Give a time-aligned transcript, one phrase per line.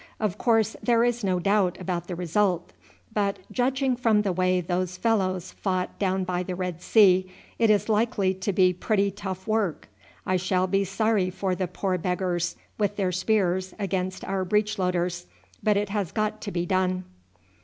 [0.19, 2.73] Of course there is no doubt about the result;
[3.13, 7.87] but, judging from the way those fellows fought down by the Red Sea, it is
[7.87, 9.89] likely to be pretty tough work
[10.25, 15.27] I shall be sorry for the poor beggars with their spears against our breech loaders,
[15.61, 17.03] but it has got to be done."